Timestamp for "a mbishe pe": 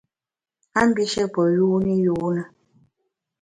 0.79-1.41